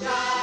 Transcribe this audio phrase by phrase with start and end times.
[0.00, 0.33] Na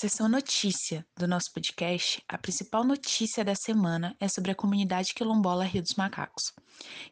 [0.00, 5.62] seção notícia do nosso podcast, a principal notícia da semana é sobre a comunidade quilombola
[5.62, 6.54] Rio dos Macacos,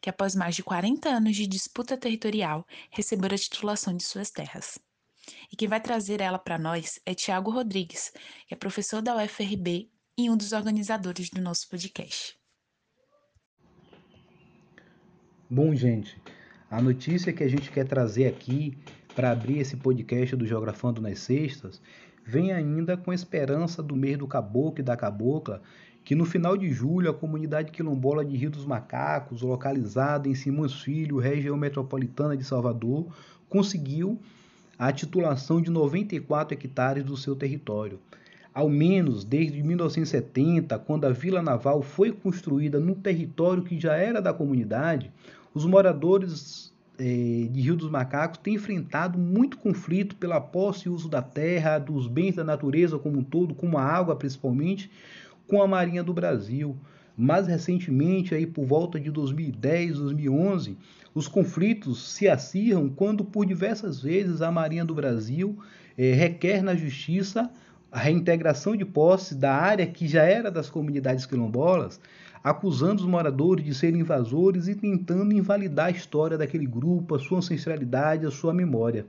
[0.00, 4.78] que após mais de 40 anos de disputa territorial, recebeu a titulação de suas terras.
[5.52, 8.10] E quem vai trazer ela para nós é Tiago Rodrigues,
[8.46, 12.38] que é professor da UFRB e um dos organizadores do nosso podcast.
[15.50, 16.18] Bom, gente,
[16.70, 18.78] a notícia que a gente quer trazer aqui
[19.14, 21.82] para abrir esse podcast do Geografando nas Sextas
[22.28, 25.62] vem ainda com a esperança do mês do caboclo e da cabocla,
[26.04, 30.74] que no final de julho a comunidade quilombola de Rio dos Macacos, localizada em Simões
[30.74, 33.06] Filho, região metropolitana de Salvador,
[33.48, 34.20] conseguiu
[34.78, 37.98] a titulação de 94 hectares do seu território.
[38.52, 44.20] Ao menos desde 1970, quando a Vila Naval foi construída no território que já era
[44.20, 45.10] da comunidade,
[45.54, 51.22] os moradores de Rio dos Macacos tem enfrentado muito conflito pela posse e uso da
[51.22, 54.90] terra, dos bens da natureza como um todo, como a água principalmente,
[55.46, 56.76] com a Marinha do Brasil.
[57.16, 60.76] Mais recentemente, aí por volta de 2010, 2011,
[61.14, 65.58] os conflitos se acirram quando por diversas vezes a Marinha do Brasil
[65.96, 67.50] é, requer na justiça
[67.90, 71.98] a reintegração de posse da área que já era das comunidades quilombolas,
[72.42, 77.38] acusando os moradores de serem invasores e tentando invalidar a história daquele grupo, a sua
[77.38, 79.06] ancestralidade, a sua memória.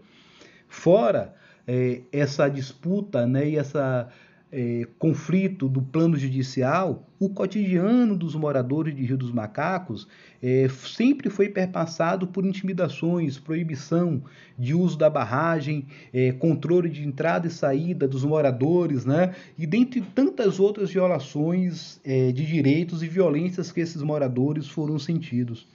[0.68, 1.34] Fora
[1.68, 4.10] é, essa disputa né, e essa
[4.52, 10.08] é, conflito do plano judicial, o cotidiano dos moradores de Rio dos Macacos
[10.42, 14.24] é, sempre foi perpassado por intimidações, proibição
[14.58, 19.36] de uso da barragem, é, controle de entrada e saída dos moradores, né?
[19.58, 25.68] e dentre tantas outras violações é, de direitos e violências que esses moradores foram sentidos.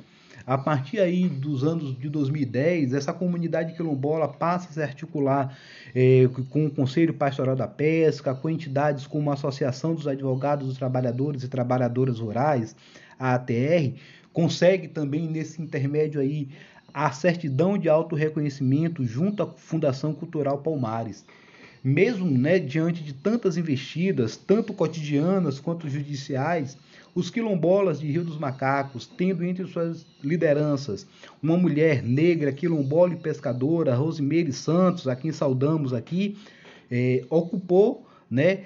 [0.47, 5.57] A partir aí dos anos de 2010, essa comunidade quilombola passa a se articular
[5.95, 10.77] é, com o Conselho Pastoral da Pesca, com entidades como a Associação dos Advogados dos
[10.77, 12.77] Trabalhadores e Trabalhadoras Rurais,
[13.19, 13.95] a ATR,
[14.35, 16.49] consegue também nesse intermédio aí
[16.93, 21.25] a certidão de autorreconhecimento junto à Fundação Cultural Palmares
[21.85, 26.79] mesmo né, diante de tantas investidas, tanto cotidianas quanto judiciais,
[27.15, 31.07] os quilombolas de Rio dos Macacos, tendo entre suas lideranças
[31.43, 36.39] uma mulher negra, quilombola e pescadora, Rosimeire Santos, a quem saudamos aqui,
[36.91, 38.65] é, ocupou né,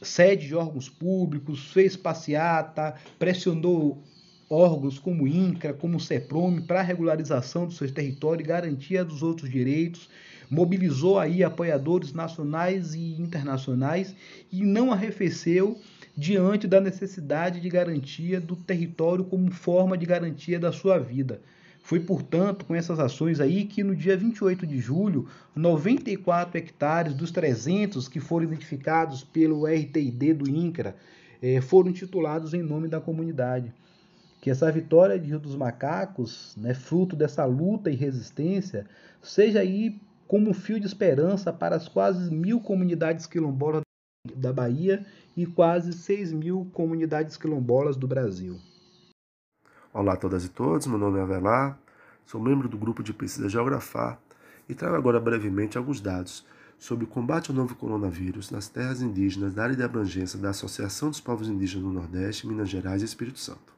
[0.00, 4.00] sede de órgãos públicos, fez passeata, pressionou
[4.48, 9.50] órgãos como INCRA, como CEPROME, para a regularização do seu território e garantia dos outros
[9.50, 10.08] direitos,
[10.52, 14.14] mobilizou aí apoiadores nacionais e internacionais
[14.52, 15.80] e não arrefeceu
[16.14, 21.40] diante da necessidade de garantia do território como forma de garantia da sua vida.
[21.82, 25.26] Foi, portanto, com essas ações aí que no dia 28 de julho,
[25.56, 30.94] 94 hectares dos 300 que foram identificados pelo RTID do INCRA
[31.40, 33.72] eh, foram titulados em nome da comunidade.
[34.38, 38.84] Que essa vitória de Rio dos Macacos, né, fruto dessa luta e resistência,
[39.22, 39.98] seja aí
[40.32, 43.82] como um fio de esperança para as quase mil comunidades quilombolas
[44.34, 45.04] da Bahia
[45.36, 48.58] e quase 6 mil comunidades quilombolas do Brasil.
[49.92, 51.78] Olá a todas e todos, meu nome é Avelar,
[52.24, 54.18] sou membro do grupo de pesquisa Geografar
[54.66, 56.46] e trago agora brevemente alguns dados
[56.78, 61.10] sobre o combate ao novo coronavírus nas terras indígenas da área de abrangência da Associação
[61.10, 63.74] dos Povos Indígenas do Nordeste, Minas Gerais e Espírito Santo.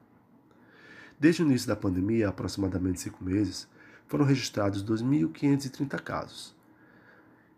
[1.19, 3.67] Desde o início da pandemia, há aproximadamente cinco meses,
[4.15, 6.55] foram registrados 2.530 casos,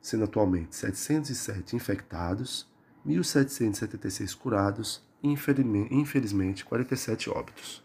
[0.00, 2.67] sendo atualmente 707 infectados
[3.06, 7.85] 1.776 curados e, infelizmente, 47 óbitos.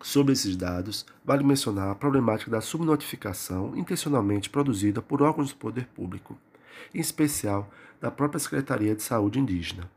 [0.00, 5.84] Sobre esses dados, vale mencionar a problemática da subnotificação intencionalmente produzida por órgãos do poder
[5.88, 6.38] público,
[6.94, 7.70] em especial
[8.00, 9.90] da própria Secretaria de Saúde Indígena,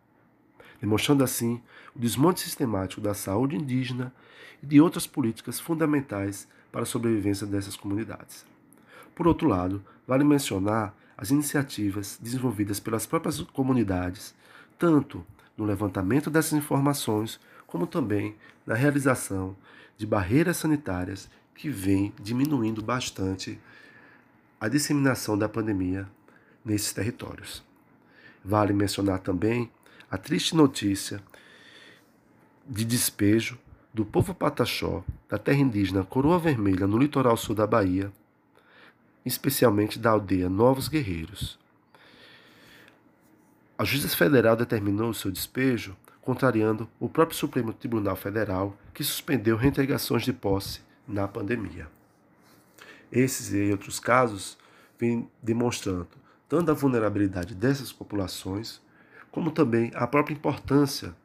[0.81, 1.63] demonstrando assim
[1.96, 4.13] o desmonte sistemático da saúde indígena
[4.62, 8.45] e de outras políticas fundamentais para a sobrevivência dessas comunidades.
[9.16, 14.36] Por outro lado, vale mencionar as iniciativas desenvolvidas pelas próprias comunidades,
[14.77, 15.25] tanto
[15.56, 18.36] no levantamento dessas informações, como também
[18.66, 19.56] na realização
[19.98, 23.57] de barreiras sanitárias que vem diminuindo bastante
[24.60, 26.06] a disseminação da pandemia
[26.66, 27.63] nesses territórios.
[28.44, 29.71] Vale mencionar também
[30.12, 31.24] a triste notícia
[32.68, 33.57] de despejo
[33.95, 38.12] do povo pataxó da terra indígena Coroa Vermelha no litoral sul da Bahia,
[39.25, 41.57] especialmente da aldeia Novos Guerreiros.
[43.77, 49.56] A Justiça Federal determinou o seu despejo, contrariando o próprio Supremo Tribunal Federal, que suspendeu
[49.56, 51.88] reintegrações de posse na pandemia.
[53.09, 54.57] Esses e outros casos
[55.00, 56.09] vêm demonstrando
[56.50, 58.81] tanto a vulnerabilidade dessas populações,
[59.31, 61.15] como também a própria importância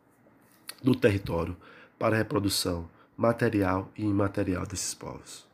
[0.80, 1.56] do território
[2.00, 5.44] para a reprodução material e imaterial desses povos.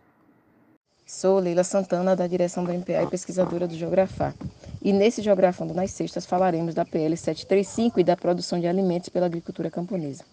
[1.05, 4.33] Sou Leila Santana, da direção do MPA e pesquisadora do Geografar.
[4.81, 9.27] E nesse Geografando nas Sextas falaremos da PL 735 e da produção de alimentos pela
[9.27, 10.25] agricultura camponesa.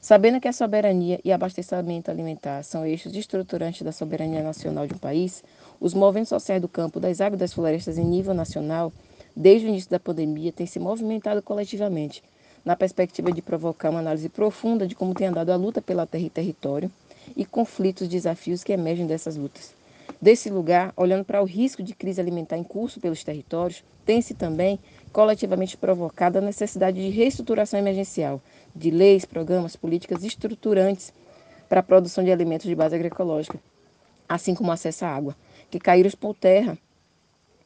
[0.00, 4.98] Sabendo que a soberania e abastecimento alimentar são eixos estruturantes da soberania nacional de um
[4.98, 5.44] país,
[5.78, 8.90] os movimentos sociais do campo, das águas das florestas em nível nacional,
[9.36, 12.22] desde o início da pandemia, têm se movimentado coletivamente,
[12.64, 16.24] na perspectiva de provocar uma análise profunda de como tem andado a luta pela terra
[16.24, 16.90] e território
[17.36, 19.74] e conflitos e desafios que emergem dessas lutas.
[20.20, 24.78] Desse lugar, olhando para o risco de crise alimentar em curso pelos territórios, tem-se também
[25.12, 28.40] coletivamente provocado a necessidade de reestruturação emergencial
[28.74, 31.12] de leis, programas, políticas estruturantes
[31.68, 33.58] para a produção de alimentos de base agroecológica,
[34.28, 35.36] assim como acesso à água,
[35.70, 36.76] que caíram por terra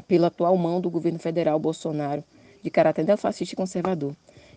[0.06, 2.22] pela atual mão do governo federal Bolsonaro,
[2.62, 4.14] de caráter neofascista e conservador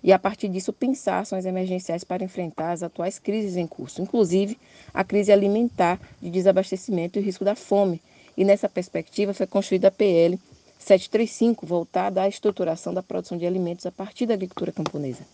[0.08, 4.58] e, a partir disso, pensar ações emergenciais para enfrentar as atuais crises em curso, inclusive
[4.94, 8.02] a crise alimentar de desabastecimento e o risco da fome.
[8.38, 10.40] E nessa perspectiva foi construída a PL
[10.80, 15.26] 735, voltada à estruturação da produção de alimentos a partir da agricultura camponesa.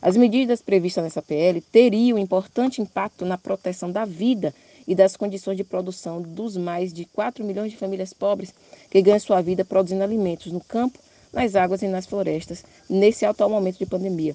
[0.00, 4.54] As medidas previstas nessa PL teriam importante impacto na proteção da vida
[4.86, 8.54] e das condições de produção dos mais de 4 milhões de famílias pobres
[8.88, 10.96] que ganham sua vida produzindo alimentos no campo
[11.32, 14.34] nas águas e nas florestas nesse atual momento de pandemia.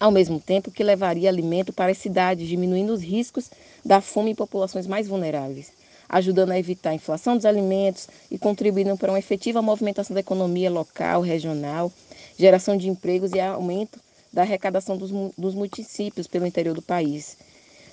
[0.00, 3.50] Ao mesmo tempo que levaria alimento para as cidades, diminuindo os riscos
[3.84, 5.72] da fome em populações mais vulneráveis,
[6.08, 10.70] ajudando a evitar a inflação dos alimentos e contribuindo para uma efetiva movimentação da economia
[10.70, 11.92] local, regional,
[12.36, 14.00] geração de empregos e aumento
[14.32, 17.36] da arrecadação dos, dos municípios pelo interior do país.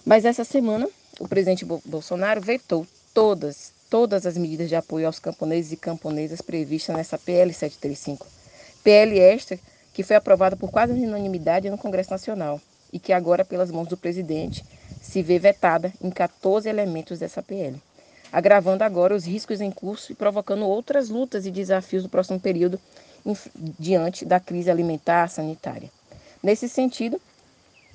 [0.06, 0.88] Mas essa semana,
[1.20, 6.96] o presidente Bolsonaro vetou todas, todas as medidas de apoio aos camponeses e camponesas previstas
[6.96, 8.28] nessa PL 735.
[8.84, 9.60] PL esta
[9.94, 12.62] que foi aprovada por quase unanimidade no Congresso Nacional
[12.94, 14.64] e que agora, pelas mãos do presidente,
[15.02, 17.82] se vê vetada em 14 elementos dessa PL,
[18.32, 22.80] agravando agora os riscos em curso e provocando outras lutas e desafios no próximo período
[23.78, 25.90] diante da crise alimentar sanitária.
[26.42, 27.20] Nesse sentido,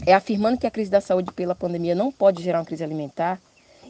[0.07, 3.41] é afirmando que a crise da saúde pela pandemia não pode gerar uma crise alimentar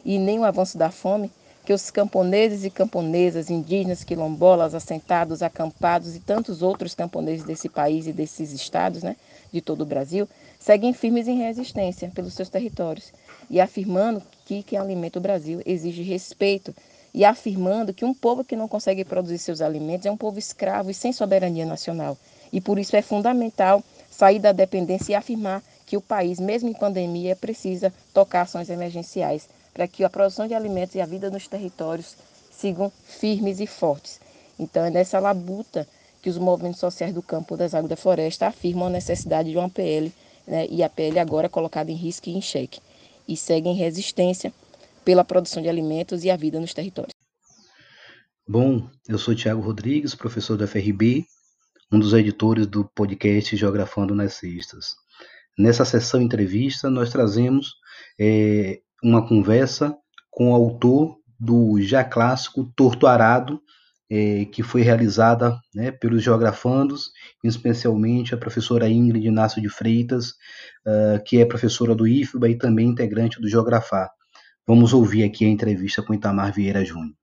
[0.03, 1.31] e nem o avanço da fome,
[1.65, 8.05] que os camponeses e camponesas, indígenas, quilombolas, assentados, acampados e tantos outros camponeses desse país
[8.05, 9.15] e desses estados, né,
[9.51, 10.29] de todo o Brasil,
[10.59, 13.11] seguem firmes em resistência pelos seus territórios
[13.49, 16.73] e afirmando que quem alimenta o Brasil exige respeito
[17.11, 20.91] e afirmando que um povo que não consegue produzir seus alimentos é um povo escravo
[20.91, 22.15] e sem soberania nacional.
[22.53, 26.73] E por isso é fundamental sair da dependência e afirmar que o país, mesmo em
[26.73, 31.49] pandemia, precisa tocar ações emergenciais para que a produção de alimentos e a vida nos
[31.49, 32.15] territórios
[32.49, 34.21] sigam firmes e fortes.
[34.57, 35.85] Então, é nessa labuta
[36.21, 39.69] que os movimentos sociais do campo das águas da floresta afirmam a necessidade de uma
[39.69, 40.13] PL,
[40.47, 42.79] né, e a PL agora é colocada em risco e em xeque,
[43.27, 44.53] e seguem resistência
[45.03, 47.13] pela produção de alimentos e a vida nos territórios.
[48.47, 51.25] Bom, eu sou Tiago Rodrigues, professor da FRB,
[51.91, 54.39] um dos editores do podcast Geografando nas.
[55.57, 57.73] Nessa sessão entrevista, nós trazemos
[58.17, 59.95] é, uma conversa
[60.31, 63.61] com o autor do já clássico Torto Arado,
[64.09, 67.11] é, que foi realizada né, pelos geografandos,
[67.43, 70.29] especialmente a professora Ingrid Inácio de Freitas,
[70.85, 74.09] uh, que é professora do IFBA e também integrante do Geografar.
[74.67, 77.15] Vamos ouvir aqui a entrevista com Itamar Vieira Júnior.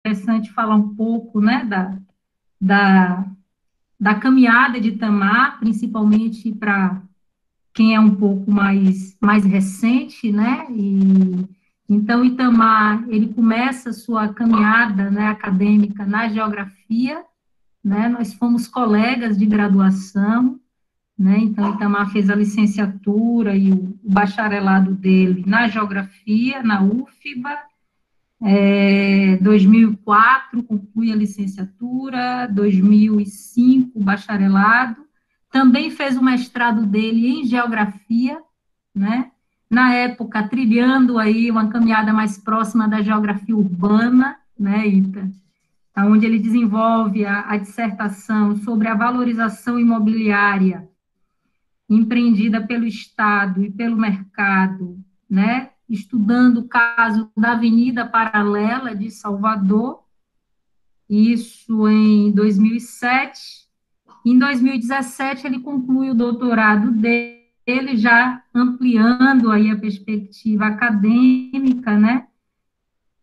[0.00, 1.98] Interessante falar um pouco né, da,
[2.60, 3.26] da,
[3.98, 7.02] da caminhada de Itamar, principalmente para
[7.76, 10.66] quem é um pouco mais, mais recente, né?
[10.70, 11.46] E,
[11.86, 17.22] então, Itamar, ele começa sua caminhada né, acadêmica na geografia,
[17.84, 18.08] né?
[18.08, 20.58] Nós fomos colegas de graduação,
[21.18, 21.38] né?
[21.38, 27.58] Então, Itamar fez a licenciatura e o, bacharelado dele na geografia, na UFBA,
[28.42, 35.05] é, 2004 conclui a licenciatura, 2005 o bacharelado,
[35.56, 38.38] também fez o mestrado dele em geografia,
[38.94, 39.30] né?
[39.70, 45.30] Na época, trilhando aí uma caminhada mais próxima da geografia urbana, né, Ita?
[45.96, 50.86] Onde ele desenvolve a, a dissertação sobre a valorização imobiliária
[51.88, 60.02] empreendida pelo Estado e pelo mercado, né, estudando o caso da Avenida Paralela de Salvador,
[61.08, 63.65] isso em 2007.
[64.26, 72.26] Em 2017, ele conclui o doutorado dele, já ampliando aí a perspectiva acadêmica, né,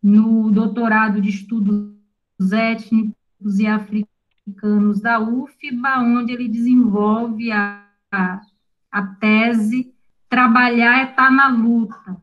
[0.02, 1.92] no doutorado de estudos
[2.50, 8.40] étnicos e africanos da UFBA, onde ele desenvolve a, a,
[8.90, 9.92] a tese
[10.26, 12.16] Trabalhar é estar tá na luta,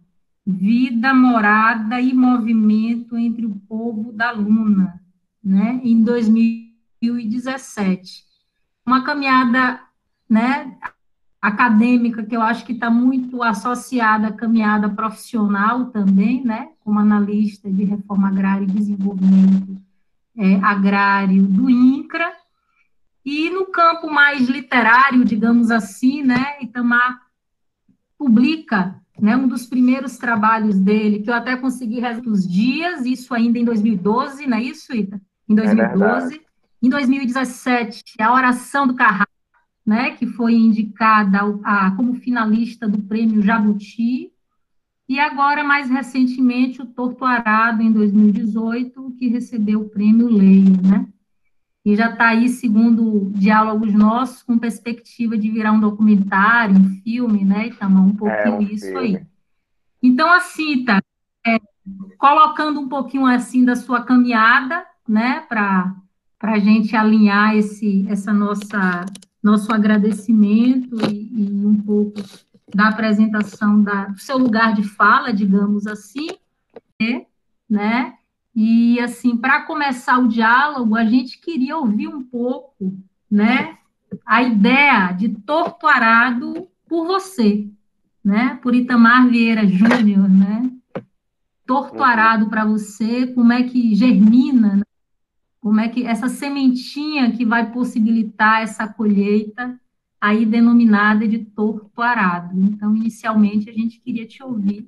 [0.45, 4.99] vida, morada e movimento entre o povo da Luna,
[5.41, 8.30] né, em 2017.
[8.91, 9.79] Uma caminhada,
[10.29, 10.77] né,
[11.41, 17.71] acadêmica que eu acho que está muito associada à caminhada profissional também, né, como analista
[17.71, 19.81] de reforma agrária e desenvolvimento
[20.37, 22.33] é, agrário do INCRA,
[23.23, 27.17] e no campo mais literário, digamos assim, né, Itamar
[28.17, 33.57] publica né, um dos primeiros trabalhos dele, que eu até consegui os dias, isso ainda
[33.57, 35.21] em 2012, não é isso, Ita?
[35.47, 36.35] Em 2012.
[36.35, 36.50] É
[36.81, 39.31] em 2017, a Oração do Carrasco,
[39.85, 44.31] né, que foi indicada a, como finalista do prêmio Jabuti,
[45.11, 51.05] e agora, mais recentemente, o Torto Arado, em 2018, que recebeu o prêmio Leio, né?
[51.83, 57.43] E já está aí, segundo diálogos nossos, com perspectiva de virar um documentário, um filme,
[57.43, 58.05] né, Itamar?
[58.05, 59.17] Um pouquinho é um isso filme.
[59.17, 59.25] aí.
[60.01, 61.01] Então, assim, tá,
[61.45, 61.59] é,
[62.17, 65.93] colocando um pouquinho, assim, da sua caminhada, né, para
[66.41, 69.05] a gente alinhar esse, essa nossa,
[69.41, 72.21] nosso agradecimento e, e um pouco
[72.73, 76.29] da apresentação da, do seu lugar de fala, digamos assim,
[77.69, 78.15] né?
[78.55, 82.97] E assim, para começar o diálogo, a gente queria ouvir um pouco,
[83.29, 83.77] né,
[84.25, 87.69] a ideia de Torto Arado por você,
[88.23, 90.69] né, por Itamar Vieira Júnior, né?
[91.65, 92.03] Torto uhum.
[92.03, 94.83] Arado para você, como é que germina, né?
[95.61, 99.79] Como é que essa sementinha que vai possibilitar essa colheita
[100.19, 102.59] aí denominada de torto arado.
[102.59, 104.87] Então, inicialmente, a gente queria te ouvir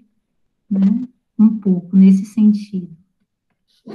[0.69, 1.07] né,
[1.39, 2.89] um pouco nesse sentido.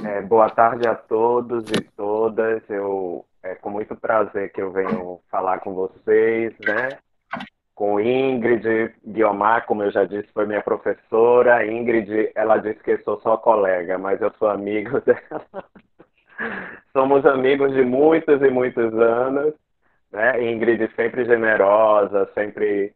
[0.03, 2.61] É, boa tarde a todos e todas.
[2.69, 6.97] Eu é com muito prazer que eu venho falar com vocês, né?
[7.73, 11.65] Com Ingrid Guiomar, como eu já disse, foi minha professora.
[11.65, 15.65] Ingrid, ela disse que eu sou só colega, mas eu sou amigo dela.
[16.93, 19.53] Somos amigos de muitos e muitos anos
[20.11, 20.51] né?
[20.51, 22.93] Ingrid sempre generosa, sempre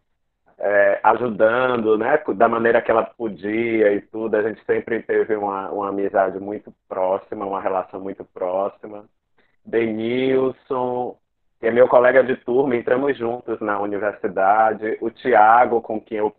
[0.58, 2.18] é, ajudando, né?
[2.36, 4.36] Da maneira que ela podia e tudo.
[4.36, 9.06] A gente sempre teve uma, uma amizade muito próxima, uma relação muito próxima.
[9.66, 11.18] Denilson,
[11.60, 14.98] que é meu colega de turma, entramos juntos na universidade.
[15.02, 16.36] O Tiago, com quem eu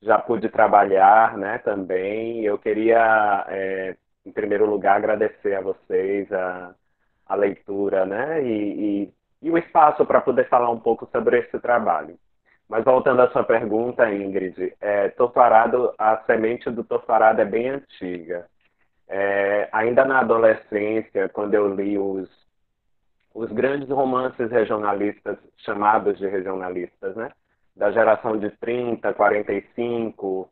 [0.00, 1.58] já pude trabalhar, né?
[1.58, 2.44] Também.
[2.44, 3.96] Eu queria, é,
[4.28, 6.74] em primeiro lugar, agradecer a vocês a,
[7.26, 8.42] a leitura, né?
[8.42, 12.18] E, e e o espaço para poder falar um pouco sobre esse trabalho.
[12.68, 15.12] Mas voltando à sua pergunta, Ingrid, é,
[15.98, 18.46] a semente do torturado é bem antiga.
[19.08, 22.28] É, ainda na adolescência, quando eu li os,
[23.32, 27.30] os grandes romances regionalistas, chamados de regionalistas, né?
[27.74, 30.50] da geração de 30, 45,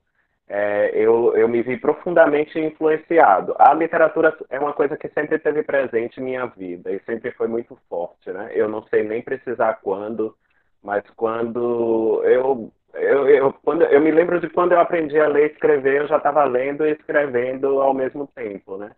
[0.94, 3.54] eu, eu me vi profundamente influenciado.
[3.58, 7.48] A literatura é uma coisa que sempre teve presente em minha vida e sempre foi
[7.48, 8.50] muito forte, né?
[8.54, 10.36] Eu não sei nem precisar quando,
[10.82, 15.50] mas quando eu eu, eu, quando, eu me lembro de quando eu aprendi a ler
[15.50, 18.90] e escrever, eu já estava lendo e escrevendo ao mesmo tempo, né?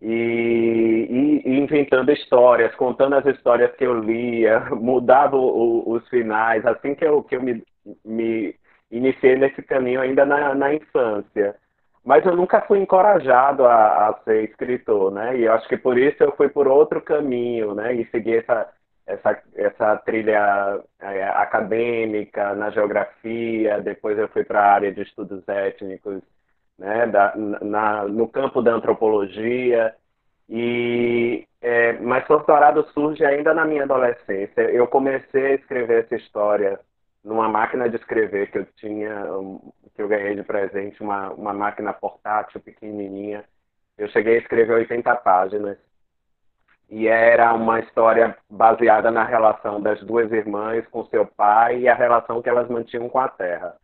[0.00, 6.06] E, e, e, inventando histórias, contando as histórias que eu lia, mudava o, o, os
[6.08, 7.64] finais, assim que eu, que eu me,
[8.04, 8.54] me
[8.90, 11.56] iniciei nesse caminho ainda na, na infância.
[12.04, 15.36] Mas eu nunca fui encorajado a, a, ser escritor, né?
[15.36, 17.94] E eu acho que por isso eu fui por outro caminho, né?
[17.94, 18.72] E segui essa,
[19.06, 25.42] essa, essa trilha é, acadêmica na geografia, depois eu fui para a área de estudos
[25.48, 26.22] étnicos,
[26.78, 27.06] né?
[27.08, 29.92] Da, na, no campo da antropologia.
[30.48, 34.62] E, é, mas doutorado surge ainda na minha adolescência.
[34.70, 36.78] Eu comecei a escrever essa história
[37.26, 39.26] numa máquina de escrever que eu tinha,
[39.96, 43.44] que eu ganhei de presente, uma, uma máquina portátil pequenininha.
[43.98, 45.76] Eu cheguei a escrever 80 páginas.
[46.88, 51.94] E era uma história baseada na relação das duas irmãs com seu pai e a
[51.94, 53.74] relação que elas mantinham com a terra.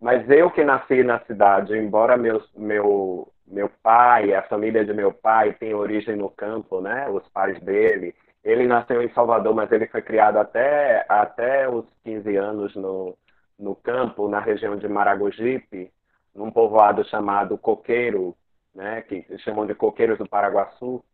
[0.00, 5.12] Mas eu que nasci na cidade, embora meu, meu, meu pai, a família de meu
[5.12, 7.06] pai, tenha origem no campo, né?
[7.10, 8.14] Os pais dele,
[8.46, 13.18] ele nasceu em Salvador, mas ele foi criado até, até os 15 anos no,
[13.58, 15.90] no campo, na região de Maragogipe,
[16.32, 18.36] num povoado chamado Coqueiro,
[18.72, 21.04] né, que chamam de Coqueiros do Paraguaçu.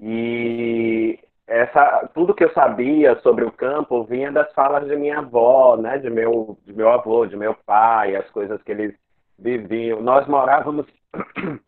[0.00, 1.16] E
[1.46, 5.96] essa, tudo que eu sabia sobre o campo vinha das falas de minha avó, né,
[5.98, 8.96] de meu, de meu avô, de meu pai, as coisas que eles
[9.38, 10.00] viviam.
[10.00, 10.86] Nós morávamos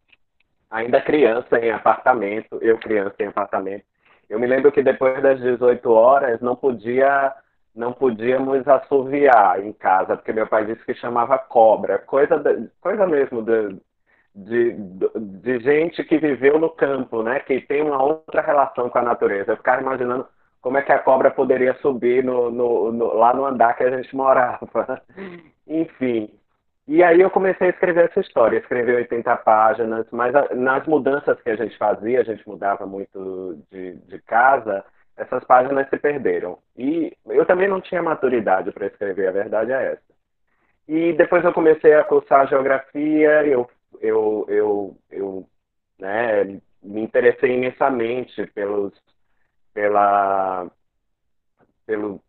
[0.68, 3.84] ainda criança em apartamento, eu criança em apartamento.
[4.30, 7.34] Eu me lembro que depois das 18 horas não podia
[7.74, 13.06] não podíamos assoviar em casa, porque meu pai disse que chamava cobra, coisa, de, coisa
[13.06, 13.80] mesmo de,
[14.34, 17.40] de, de, gente que viveu no campo, né?
[17.40, 19.52] Que tem uma outra relação com a natureza.
[19.52, 20.26] Eu ficava imaginando
[20.60, 23.96] como é que a cobra poderia subir no, no, no, lá no andar que a
[23.96, 24.68] gente morava.
[25.66, 26.30] Enfim.
[26.90, 31.40] E aí eu comecei a escrever essa história, escrevi 80 páginas, mas a, nas mudanças
[31.40, 34.84] que a gente fazia, a gente mudava muito de, de casa,
[35.16, 36.58] essas páginas se perderam.
[36.76, 40.02] E eu também não tinha maturidade para escrever, a verdade é essa.
[40.88, 43.70] E depois eu comecei a cursar geografia, eu,
[44.00, 45.46] eu, eu, eu
[45.96, 48.92] né, me interessei imensamente pelos,
[49.72, 50.68] pela,
[51.86, 52.20] pelo,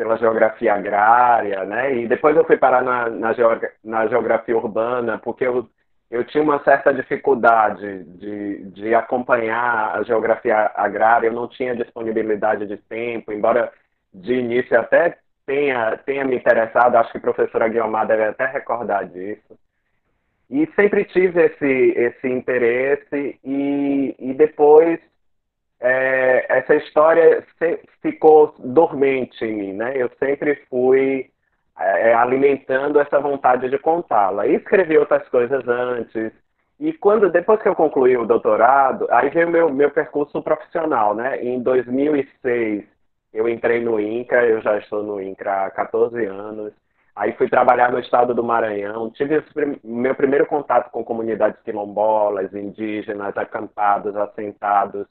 [0.00, 1.94] pela geografia agrária, né?
[1.94, 3.34] E depois eu fui parar na, na,
[3.84, 5.68] na geografia urbana, porque eu
[6.10, 12.66] eu tinha uma certa dificuldade de, de acompanhar a geografia agrária, eu não tinha disponibilidade
[12.66, 13.72] de tempo, embora
[14.12, 19.04] de início até tenha, tenha me interessado, acho que a professora Guilherme deve até recordar
[19.06, 19.56] disso.
[20.50, 24.98] E sempre tive esse, esse interesse, e, e depois
[25.80, 27.44] é, essa história
[28.02, 29.92] ficou dormente em mim, né?
[29.96, 31.30] Eu sempre fui
[31.78, 34.46] é, alimentando essa vontade de contá-la.
[34.46, 36.32] Escrevi outras coisas antes.
[36.78, 41.42] E quando depois que eu concluí o doutorado, aí veio meu meu percurso profissional, né?
[41.42, 42.84] Em 2006
[43.32, 46.72] eu entrei no INCRA, eu já estou no INCRA há 14 anos.
[47.14, 49.10] Aí fui trabalhar no estado do Maranhão.
[49.10, 49.44] Tive
[49.84, 55.06] meu primeiro contato com comunidades quilombolas, indígenas, acampados, assentados.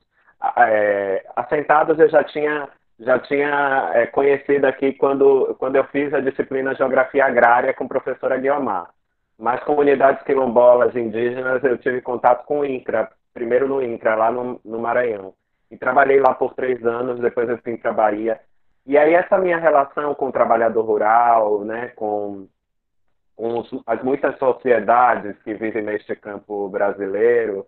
[0.58, 6.20] É, assentados eu já tinha já tinha é, conhecido aqui quando, quando eu fiz a
[6.20, 8.90] disciplina Geografia Agrária com a professora Guiomar.
[9.38, 14.60] Mas comunidades quilombolas indígenas eu tive contato com o INCRA, primeiro no INCRA, lá no,
[14.66, 15.34] no Maranhão.
[15.72, 18.40] E trabalhei lá por três anos, depois eu fui para Bahia.
[18.86, 22.48] E aí essa minha relação com o trabalhador rural, né, com,
[23.34, 27.66] com as muitas sociedades que vivem neste campo brasileiro,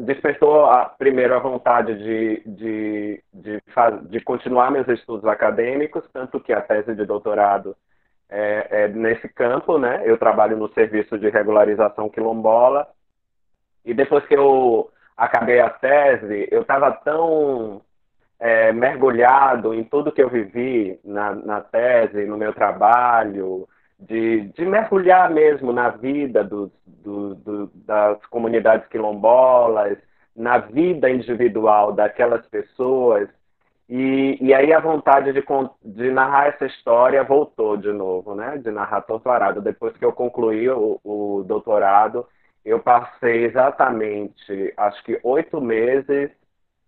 [0.00, 3.62] despertou a, primeiro a vontade de, de, de,
[4.08, 7.76] de, continuar meus estudos acadêmicos, tanto que a tese de doutorado
[8.28, 10.02] é, é, nesse campo, né?
[10.04, 12.88] Eu trabalho no serviço de regularização quilombola
[13.84, 17.80] e depois que eu acabei a tese, eu estava tão
[18.38, 24.64] é, mergulhado em tudo que eu vivi na, na tese, no meu trabalho, de, de
[24.64, 29.98] mergulhar mesmo na vida do, do, do, das comunidades quilombolas,
[30.36, 33.28] na vida individual daquelas pessoas.
[33.88, 35.42] E, e aí a vontade de,
[35.84, 38.58] de narrar essa história voltou de novo, né?
[38.58, 39.60] De narrar doutorado.
[39.60, 42.26] Depois que eu concluí o, o doutorado,
[42.64, 46.30] eu passei exatamente, acho que oito meses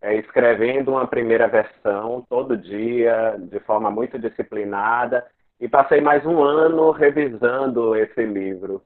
[0.03, 5.27] é, escrevendo uma primeira versão todo dia, de forma muito disciplinada,
[5.61, 8.83] e passei mais um ano revisando esse livro.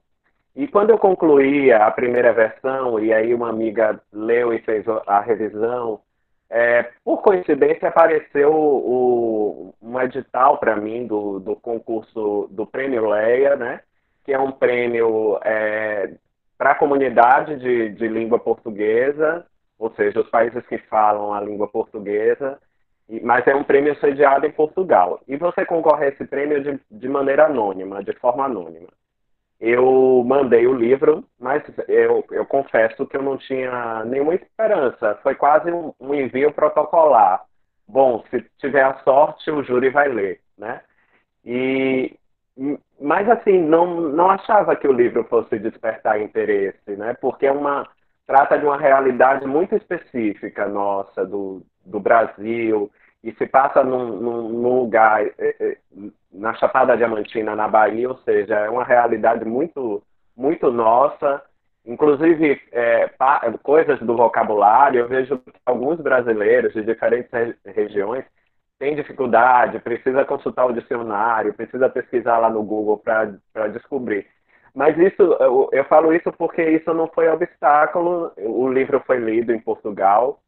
[0.55, 5.19] E quando eu concluí a primeira versão, e aí uma amiga leu e fez a
[5.21, 6.01] revisão,
[6.49, 13.55] é, por coincidência apareceu o, um edital para mim do, do concurso do Prêmio Leia,
[13.55, 13.81] né?
[14.23, 16.13] que é um prêmio é,
[16.57, 19.45] para a comunidade de, de língua portuguesa,
[19.77, 22.59] ou seja, os países que falam a língua portuguesa,
[23.21, 25.21] mas é um prêmio sediado em Portugal.
[25.27, 28.87] E você concorre a esse prêmio de, de maneira anônima, de forma anônima.
[29.59, 35.17] Eu mandei o livro, mas eu, eu confesso que eu não tinha nenhuma esperança.
[35.23, 37.45] Foi quase um, um envio protocolar.
[37.87, 40.81] Bom, se tiver a sorte, o júri vai ler, né?
[41.45, 42.17] E,
[42.99, 47.13] mas assim, não, não achava que o livro fosse despertar interesse, né?
[47.21, 47.87] Porque é uma
[48.25, 52.91] trata de uma realidade muito específica nossa do, do Brasil
[53.23, 55.77] e se passa num, num, lugar é, é,
[56.31, 60.03] na Chapada Diamantina, na Bahia, ou seja, é uma realidade muito,
[60.37, 61.41] muito nossa.
[61.83, 63.09] Inclusive, é,
[63.63, 67.31] coisas do vocabulário, eu vejo que alguns brasileiros de diferentes
[67.65, 68.25] regiões
[68.77, 74.27] têm dificuldade, precisa consultar o dicionário, precisa pesquisar lá no Google para descobrir.
[74.75, 78.31] Mas isso, eu, eu falo isso porque isso não foi obstáculo.
[78.37, 80.41] O livro foi lido em Portugal,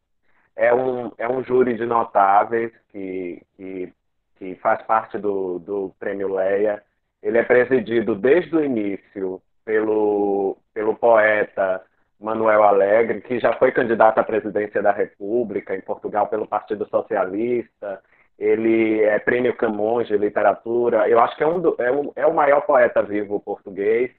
[0.58, 3.92] é um, é um júri de notáveis que, que,
[4.36, 6.82] que faz parte do, do Prêmio Leia.
[7.22, 11.80] Ele é presidido desde o início pelo, pelo poeta
[12.20, 18.02] Manuel Alegre, que já foi candidato à presidência da República em Portugal pelo Partido Socialista.
[18.36, 21.08] Ele é prêmio Camões de literatura.
[21.08, 24.10] Eu acho que é, um, do, é, um, é o maior poeta vivo português.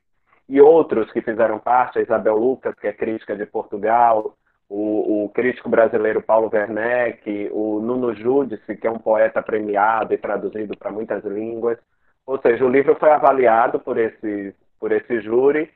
[0.48, 4.36] E outros que fizeram parte, a Isabel Lucas, que é crítica de Portugal,
[4.70, 10.18] o, o crítico brasileiro Paulo Werneck, o Nuno Judice, que é um poeta premiado e
[10.18, 11.80] traduzido para muitas línguas.
[12.26, 15.70] Ou seja, o livro foi avaliado por esse, por esse júri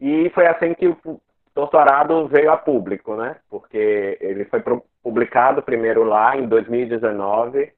[0.00, 1.20] e foi assim que o
[1.54, 3.36] doutorado veio a público, né?
[3.50, 4.62] Porque ele foi
[5.02, 7.70] publicado primeiro lá em 2019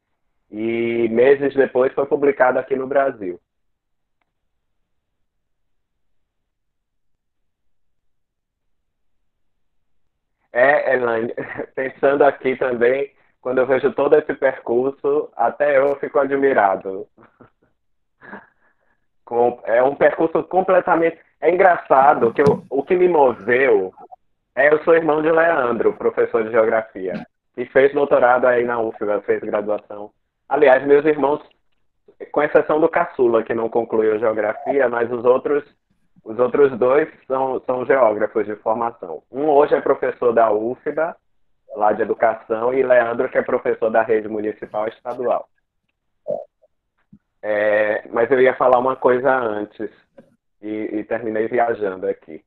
[0.53, 3.41] e meses depois foi publicado aqui no Brasil.
[10.53, 11.35] É, Elaine,
[11.75, 17.07] pensando aqui também, quando eu vejo todo esse percurso, até eu fico admirado.
[19.65, 23.93] É um percurso completamente é engraçado que eu, o que me moveu
[24.55, 29.23] é eu sou irmão de Leandro, professor de geografia, e fez doutorado aí na UFBA,
[29.23, 30.13] fez graduação.
[30.49, 31.43] Aliás, meus irmãos,
[32.31, 35.65] com exceção do caçula, que não concluiu geografia, mas os outros,
[36.25, 39.23] os outros dois são, são geógrafos de formação.
[39.31, 41.17] Um hoje é professor da UFBA,
[41.75, 45.49] lá de educação, e Leandro, que é professor da rede municipal estadual.
[47.43, 49.91] É, mas eu ia falar uma coisa antes
[50.61, 52.45] e, e terminei viajando aqui.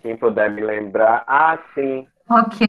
[0.00, 1.22] Quem puder me lembrar.
[1.28, 2.08] Ah, sim.
[2.28, 2.68] Ok.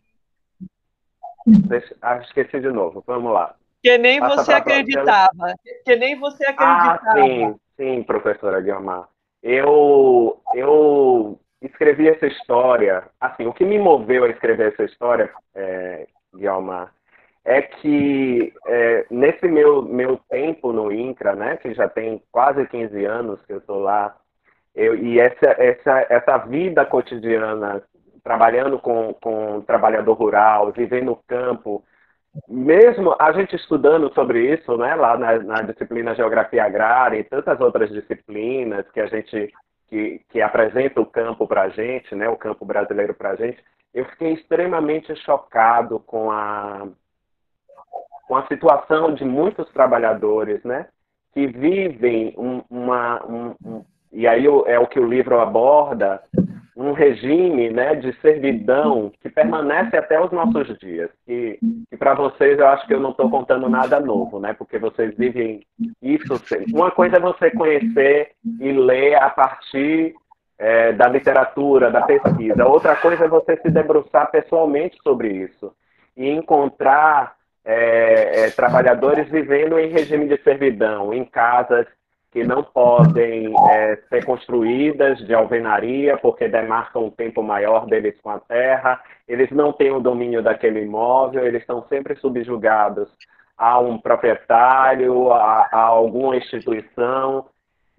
[1.68, 1.96] Deixa...
[2.00, 3.04] Ah, esqueci de novo.
[3.08, 3.56] Vamos lá.
[3.84, 5.54] Que nem Passa você acreditava.
[5.84, 7.02] Que nem você acreditava.
[7.04, 9.10] Ah, sim, sim, professora Guilmar.
[9.44, 13.04] Eu, eu escrevi essa história.
[13.20, 16.94] Assim, o que me moveu a escrever essa história, é, Guilmar,
[17.44, 23.04] é que é, nesse meu, meu tempo no INCRA, né, que já tem quase 15
[23.04, 24.16] anos que eu estou lá,
[24.74, 27.84] eu, e essa, essa, essa vida cotidiana,
[28.24, 31.84] trabalhando com, com trabalhador rural, vivendo no campo,
[32.48, 37.60] mesmo a gente estudando sobre isso, né, lá na, na disciplina Geografia Agrária e tantas
[37.60, 39.54] outras disciplinas que a gente
[39.88, 43.64] que, que apresenta o campo para a gente, né, o campo brasileiro para a gente,
[43.94, 46.88] eu fiquei extremamente chocado com a
[48.28, 50.88] com a situação de muitos trabalhadores, né,
[51.34, 56.24] que vivem um, uma, um, um, e aí é o que o livro aborda,
[56.76, 61.10] um regime, né, de servidão que permanece até os nossos dias.
[61.28, 61.60] E,
[61.92, 65.16] e para vocês eu acho que eu não estou contando nada novo, né, porque vocês
[65.16, 65.62] vivem
[66.02, 66.74] isso sempre.
[66.74, 70.16] Uma coisa é você conhecer e ler a partir
[70.58, 72.66] é, da literatura, da pesquisa.
[72.66, 75.74] Outra coisa é você se debruçar pessoalmente sobre isso
[76.16, 81.86] e encontrar é, é, trabalhadores vivendo em regime de servidão, em casas
[82.34, 88.32] que não podem é, ser construídas de alvenaria, porque demarcam um tempo maior deles com
[88.32, 93.08] a terra, eles não têm o domínio daquele imóvel, eles estão sempre subjugados
[93.56, 97.46] a um proprietário, a, a alguma instituição,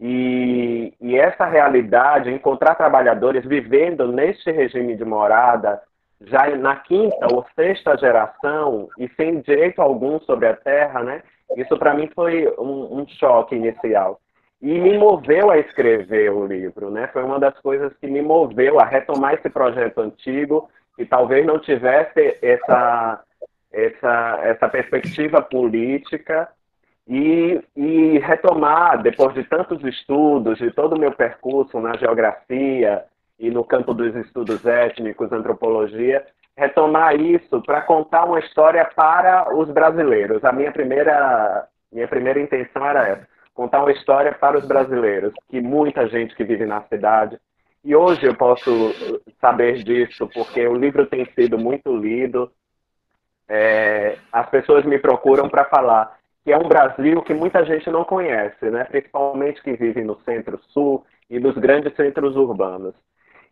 [0.01, 5.81] e, e, essa realidade, encontrar trabalhadores vivendo neste regime de morada,
[6.23, 11.23] já na quinta ou sexta geração e sem direito algum sobre a terra, né?
[11.57, 14.21] Isso para mim foi um, um, choque inicial
[14.65, 17.07] e me moveu a escrever o livro, né?
[17.13, 21.59] Foi uma das coisas que me moveu a retomar esse projeto antigo que talvez não
[21.59, 23.23] tivesse essa
[23.71, 26.49] essa essa perspectiva política
[27.07, 33.05] e, e retomar depois de tantos estudos, de todo o meu percurso na geografia,
[33.39, 36.25] e no campo dos estudos étnicos, antropologia,
[36.57, 40.43] retomar isso para contar uma história para os brasileiros.
[40.43, 45.61] A minha primeira, minha primeira intenção era essa, contar uma história para os brasileiros, que
[45.61, 47.39] muita gente que vive na cidade.
[47.85, 48.71] E hoje eu posso
[49.41, 52.51] saber disso, porque o livro tem sido muito lido.
[53.49, 58.05] É, as pessoas me procuram para falar que é um Brasil que muita gente não
[58.05, 58.85] conhece, né?
[58.85, 62.95] principalmente que vive no centro-sul e nos grandes centros urbanos.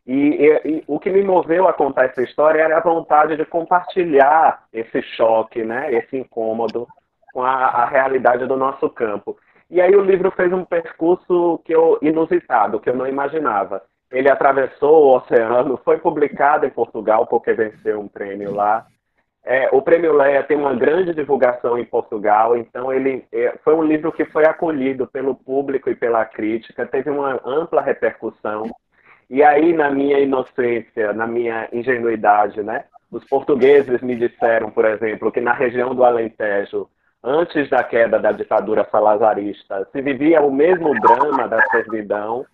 [0.07, 3.45] E, e, e, o que me moveu a contar essa história era a vontade de
[3.45, 6.89] compartilhar esse choque, né, esse incômodo
[7.33, 9.39] com a, a realidade do nosso campo.
[9.73, 13.83] E aí o livro fez um percurso que eu inusitado, que eu não imaginava.
[14.11, 18.87] Ele atravessou o oceano, foi publicado em Portugal porque venceu um prêmio lá.
[19.43, 23.83] É, o prêmio Leia tem uma grande divulgação em Portugal, então ele é, foi um
[23.83, 28.71] livro que foi acolhido pelo público e pela crítica, teve uma ampla repercussão
[29.31, 32.85] E aí, na minha inocência, na minha ingenuidade, né?
[33.11, 36.87] Os portugueses me disseram, por exemplo, que na região do Alentejo,
[37.23, 42.45] antes da queda da ditadura salazarista, se vivia o mesmo drama da servidão,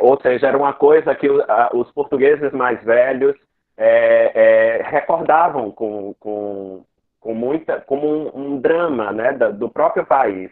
[0.00, 3.36] ou seja, era uma coisa que os portugueses mais velhos
[3.76, 6.84] é, é, recordavam com, com,
[7.20, 10.50] com muita, como um, um drama né, do próprio país.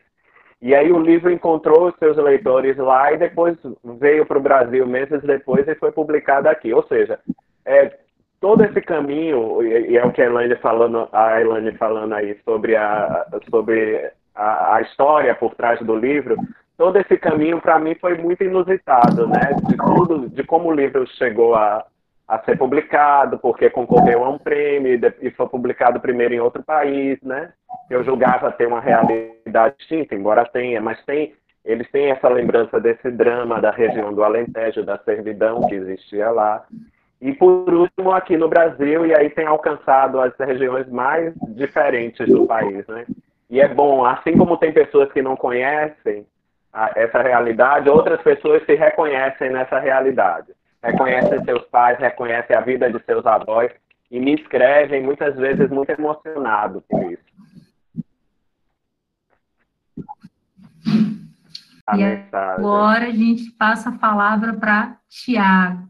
[0.60, 3.56] E aí o livro encontrou seus leitores lá e depois
[3.98, 6.72] veio para o Brasil meses depois e foi publicado aqui.
[6.74, 7.18] Ou seja,
[7.64, 7.98] é,
[8.40, 12.74] todo esse caminho, e, é o que a Elaine falando, a Elaine falando aí sobre
[12.74, 16.36] a, sobre a, a história por trás do livro,
[16.76, 19.54] todo esse caminho para mim foi muito inusitado, né?
[19.68, 21.84] De tudo, de como o livro chegou a,
[22.26, 27.20] a ser publicado, porque concorreu a um prêmio e foi publicado primeiro em outro país,
[27.22, 27.52] né?
[27.90, 33.10] Eu julgava ter uma realidade distinta, embora tenha, mas tem, eles têm essa lembrança desse
[33.10, 36.64] drama da região do Alentejo, da servidão que existia lá.
[37.20, 42.46] E por último, aqui no Brasil, e aí tem alcançado as regiões mais diferentes do
[42.46, 43.06] país, né?
[43.50, 46.26] E é bom, assim como tem pessoas que não conhecem
[46.72, 50.52] a, essa realidade, outras pessoas se reconhecem nessa realidade
[50.82, 53.70] reconhecem seus pais, reconhecem a vida de seus avós
[54.10, 57.30] e me escrevem muitas vezes muito emocionado por isso.
[61.86, 62.64] A e mensagem.
[62.64, 65.88] agora a gente passa a palavra para Tiago.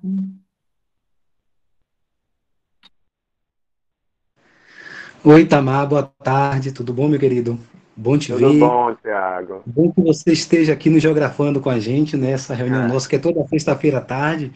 [5.23, 7.59] Oi, Tamar, boa tarde, tudo bom, meu querido?
[7.95, 8.47] Bom te tudo ver.
[8.47, 9.63] Tudo bom, Tiago.
[9.67, 12.89] Bom que você esteja aqui nos Geografando com a gente nessa reunião é.
[12.89, 14.51] nossa, que é toda sexta-feira à tarde.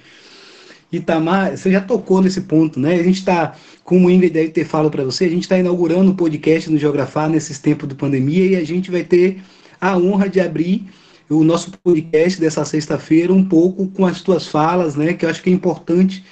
[0.91, 2.95] Itamar, você já tocou nesse ponto, né?
[2.95, 6.11] A gente está, como o Ingrid deve ter falado para você, a gente está inaugurando
[6.11, 9.43] um podcast no Geografar nesses tempos de pandemia e a gente vai ter
[9.79, 10.89] a honra de abrir
[11.29, 15.13] o nosso podcast dessa sexta-feira um pouco com as tuas falas, né?
[15.13, 16.25] Que eu acho que é importante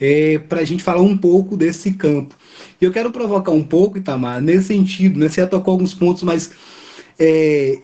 [0.00, 2.34] é, para a gente falar um pouco desse campo.
[2.80, 5.28] E eu quero provocar um pouco, Itamar, nesse sentido, né?
[5.28, 6.52] Você já tocou alguns pontos, mas
[7.18, 7.78] é,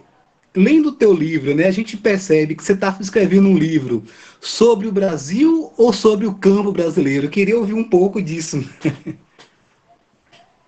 [0.54, 4.02] lendo o teu livro, né, a gente percebe que você está escrevendo um livro
[4.40, 7.26] sobre o Brasil ou sobre o campo brasileiro.
[7.26, 8.58] Eu queria ouvir um pouco disso.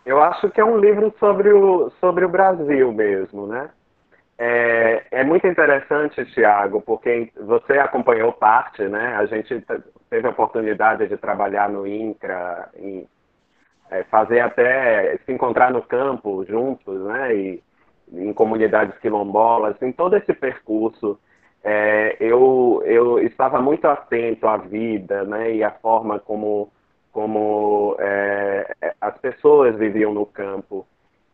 [0.04, 3.70] Eu acho que é um livro sobre o, sobre o Brasil mesmo, né?
[4.36, 9.14] É, é muito interessante, Tiago, porque você acompanhou parte, né?
[9.16, 9.64] A gente
[10.10, 12.70] teve a oportunidade de trabalhar no INCRA,
[13.90, 17.34] é, fazer até se encontrar no campo juntos, né?
[17.34, 17.62] E,
[18.12, 21.18] em comunidades quilombolas, em todo esse percurso,
[21.62, 26.70] é, eu, eu estava muito atento à vida né, e à forma como,
[27.12, 30.86] como é, as pessoas viviam no campo.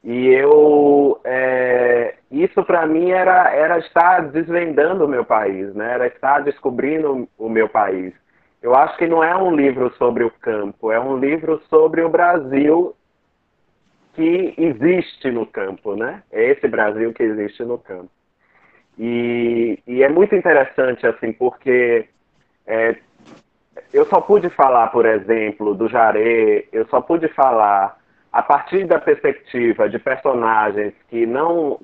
[0.02, 5.92] E eu, é, isso para mim era, era estar desvendando o meu país, né?
[5.92, 8.14] era estar descobrindo o meu país.
[8.62, 12.08] Eu acho que não é um livro sobre o campo, é um livro sobre o
[12.08, 12.94] Brasil
[14.14, 16.22] que existe no campo, né?
[16.30, 18.10] É esse Brasil que existe no campo.
[18.98, 22.06] E, e é muito interessante, assim, porque
[22.66, 22.96] é,
[23.92, 27.99] eu só pude falar, por exemplo, do Jaré, eu só pude falar
[28.32, 31.80] a partir da perspectiva de personagens que não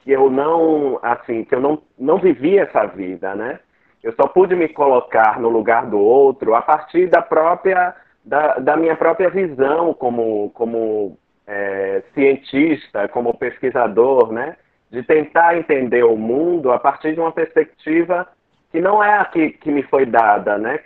[0.00, 3.60] que eu não assim que eu não não vivi essa vida né
[4.02, 8.76] eu só pude me colocar no lugar do outro a partir da própria da, da
[8.76, 14.56] minha própria visão como como é, cientista, como pesquisador, né,
[14.90, 18.28] de tentar entender o mundo a partir de uma perspectiva
[18.70, 20.80] que não é a que, que me foi dada, né?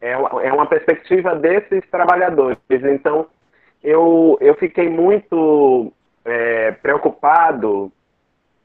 [0.00, 2.58] É, é uma perspectiva desses trabalhadores.
[2.70, 3.26] Então,
[3.82, 5.92] eu, eu fiquei muito
[6.24, 7.92] é, preocupado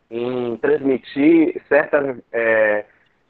[0.09, 2.85] em transmitir certa é,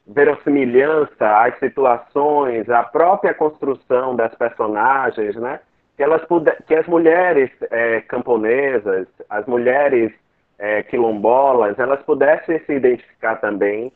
[0.07, 5.59] verossimilhança às situações, à própria construção das personagens, né?
[5.95, 6.21] que, elas
[6.67, 10.11] que as mulheres é, camponesas, as mulheres
[10.59, 13.91] é, quilombolas, elas pudessem se identificar também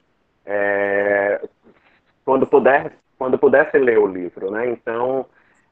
[0.46, 1.42] é,
[2.26, 4.50] quando, puder, quando pudessem ler o livro.
[4.52, 4.70] Né?
[4.70, 5.26] Então,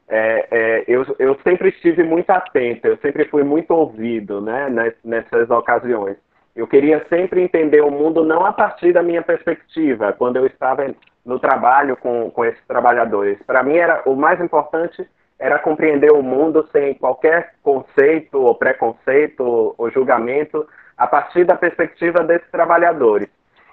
[0.08, 5.50] é, é, eu, eu sempre estive muito atento, eu sempre fui muito ouvido né, nessas
[5.50, 6.16] ocasiões.
[6.56, 10.92] Eu queria sempre entender o mundo não a partir da minha perspectiva, quando eu estava
[11.24, 13.38] no trabalho com, com esses trabalhadores.
[13.46, 15.06] Para mim, era o mais importante
[15.38, 20.66] era compreender o mundo sem qualquer conceito ou preconceito ou julgamento
[20.96, 23.28] a partir da perspectiva desses trabalhadores.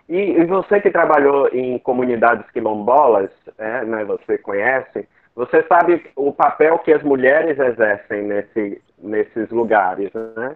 [0.08, 6.32] E, e você que trabalhou em comunidades quilombolas, é, né, você conhece, você sabe o
[6.32, 10.56] papel que as mulheres exercem nesse, nesses lugares, né?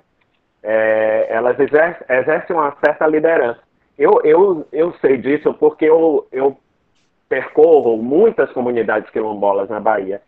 [0.63, 3.59] É, elas exercem, exercem, uma certa liderança.
[3.97, 6.57] Eu, eu, eu sei disso porque eu, eu
[7.27, 10.21] percorro muitas comunidades quilombolas na Bahia.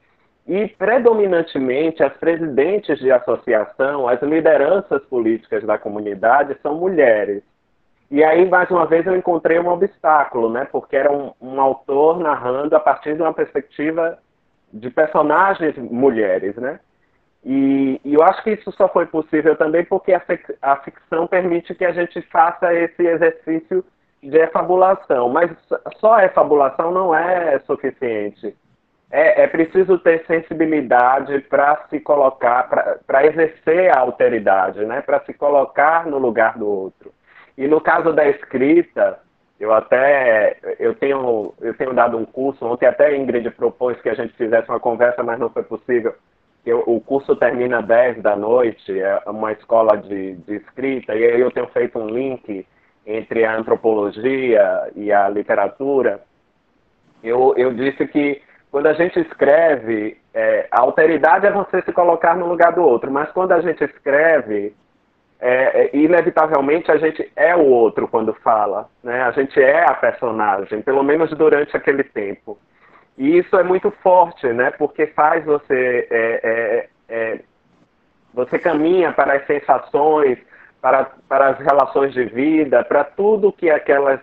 [0.47, 7.43] E, predominantemente, as presidentes de associação, as lideranças políticas da comunidade são mulheres.
[8.09, 10.67] E aí, mais uma vez, eu encontrei um obstáculo, né?
[10.69, 14.17] Porque era um, um autor narrando a partir de uma perspectiva
[14.73, 16.79] de personagens mulheres, né?
[17.43, 21.25] E, e, eu acho que isso só foi possível também porque a, fic, a ficção
[21.25, 23.83] permite que a gente faça esse exercício
[24.21, 25.29] de efabulação.
[25.29, 25.49] Mas
[25.97, 28.55] só a efabulação não é suficiente.
[29.09, 32.69] É, é preciso ter sensibilidade para se colocar,
[33.05, 35.01] para exercer a alteridade, né?
[35.01, 37.11] para se colocar no lugar do outro.
[37.57, 39.19] E no caso da escrita,
[39.61, 44.09] eu até eu tenho, eu tenho dado um curso, ontem até a Ingrid propôs que
[44.09, 46.13] a gente fizesse uma conversa, mas não foi possível
[46.65, 51.23] eu, o curso termina às 10 da noite, é uma escola de, de escrita, e
[51.25, 52.65] aí eu tenho feito um link
[53.05, 56.21] entre a antropologia e a literatura.
[57.23, 62.35] Eu, eu disse que quando a gente escreve, é, a alteridade é você se colocar
[62.35, 64.75] no lugar do outro, mas quando a gente escreve,
[65.41, 69.23] é, é, inevitavelmente a gente é o outro quando fala, né?
[69.23, 72.59] A gente é a personagem, pelo menos durante aquele tempo.
[73.17, 74.69] E isso é muito forte, né?
[74.69, 76.07] Porque faz você.
[76.11, 77.39] É, é, é,
[78.31, 80.37] você caminha para as sensações,
[80.79, 84.19] para, para as relações de vida, para tudo que aquelas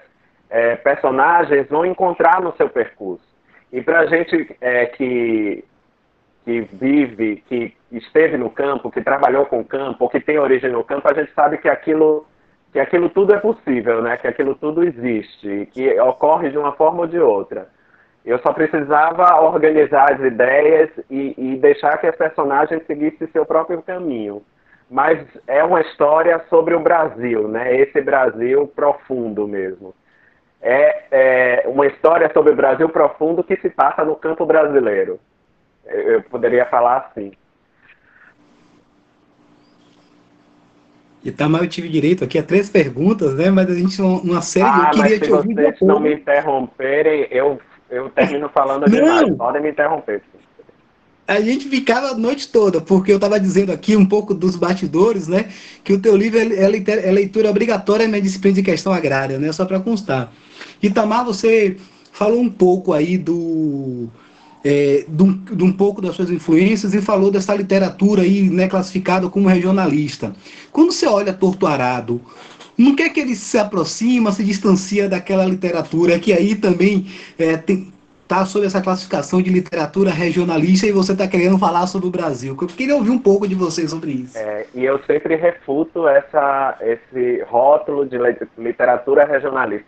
[0.49, 3.27] é, personagens vão encontrar no seu percurso.
[3.73, 4.57] E para a gente
[4.97, 5.65] que,
[6.49, 10.83] que vive, que esteve no campo, que trabalhou com o campo, que tem origem no
[10.83, 12.27] campo, a gente sabe que aquilo,
[12.73, 14.17] que aquilo tudo é possível, né?
[14.17, 17.69] que aquilo tudo existe, que ocorre de uma forma ou de outra.
[18.25, 23.83] Eu só precisava organizar as ideias e, e deixar que as personagens seguissem seu próprio
[23.83, 24.43] caminho.
[24.91, 27.77] Mas é uma história sobre o Brasil, né?
[27.77, 29.95] Esse Brasil profundo mesmo.
[30.63, 35.21] É, é uma história sobre o Brasil profundo que se passa no campo brasileiro.
[35.88, 37.33] Eu poderia falar assim.
[41.24, 43.51] Itamar, eu tive direito aqui a três perguntas, né?
[43.51, 45.55] Mas a gente uma série ah, eu queria mas se te ouvir.
[45.55, 48.90] Vocês não me interromperem, eu eu termino falando não.
[48.90, 49.37] demais.
[49.37, 50.22] Podem me interromper.
[51.27, 55.29] A gente ficava a noite toda, porque eu estava dizendo aqui um pouco dos bastidores,
[55.29, 55.51] né?
[55.85, 59.53] Que o teu livro é, leitura obrigatória na disciplina de questão agrária, né?
[59.53, 60.33] Só para constar.
[60.83, 61.77] Itamar, você
[62.12, 64.09] falou um pouco aí do,
[64.64, 68.68] é, de, um, de, um, pouco das suas influências e falou dessa literatura aí, né,
[68.68, 70.33] classificada como regionalista.
[70.73, 72.21] Quando você olha Torto Arado,
[72.77, 77.07] no que é que ele se aproxima, se distancia daquela literatura que aí também
[77.38, 77.92] é, tem,
[78.23, 82.57] está sob essa classificação de literatura regionalista e você está querendo falar sobre o Brasil.
[82.61, 84.37] Eu queria ouvir um pouco de você sobre isso.
[84.37, 88.18] É, e eu sempre refuto essa, esse rótulo de
[88.59, 89.87] literatura regionalista,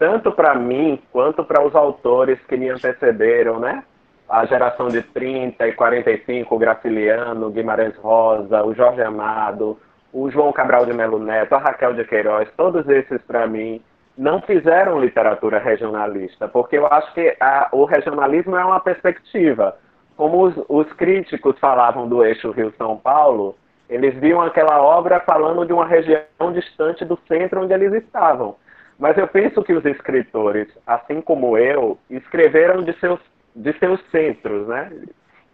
[0.00, 3.84] tanto para mim quanto para os autores que me antecederam, né?
[4.28, 9.78] A geração de 30 e 45, o Graciliano, Guimarães Rosa, o Jorge Amado,
[10.12, 13.80] o João Cabral de Melo Neto, a Raquel de Queiroz, todos esses, para mim,
[14.16, 19.76] não fizeram literatura regionalista, porque eu acho que a, o regionalismo é uma perspectiva.
[20.16, 23.54] Como os, os críticos falavam do eixo Rio-São Paulo,
[23.88, 28.56] eles viam aquela obra falando de uma região distante do centro onde eles estavam.
[28.98, 33.20] Mas eu penso que os escritores, assim como eu, escreveram de seus,
[33.56, 34.92] de seus centros, né?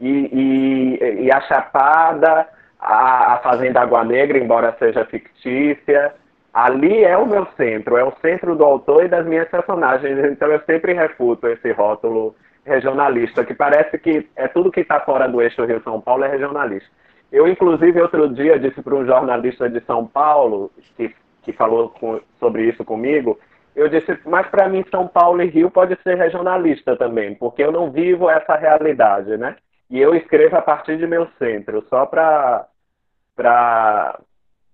[0.01, 6.13] E, e, e a Chapada, a, a Fazenda Água Negra, embora seja fictícia,
[6.53, 10.19] ali é o meu centro, é o centro do autor e das minhas personagens.
[10.33, 12.35] Então eu sempre refuto esse rótulo
[12.65, 16.91] regionalista, que parece que é tudo que está fora do eixo Rio-São Paulo é regionalista.
[17.31, 22.21] Eu, inclusive, outro dia disse para um jornalista de São Paulo, que, que falou com,
[22.39, 23.39] sobre isso comigo,
[23.75, 27.73] eu disse, mas para mim São Paulo e Rio pode ser regionalista também, porque eu
[27.73, 29.57] não vivo essa realidade, né?
[29.91, 32.67] E eu escrevo a partir de meu centro, só para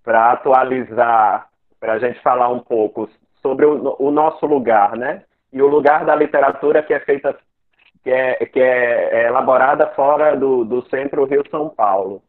[0.06, 1.48] atualizar,
[1.80, 3.08] para a gente falar um pouco
[3.42, 5.24] sobre o, o, nosso lugar, né?
[5.52, 7.36] E o lugar da literatura que é feita,
[8.02, 12.22] que é, que é, é elaborada fora do, do centro Rio-São Paulo.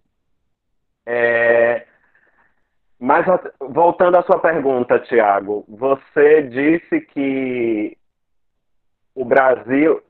[1.05, 1.86] É,
[2.99, 3.25] mas
[3.59, 7.97] voltando à sua pergunta, Tiago, você disse que
[9.15, 10.01] o Brasil.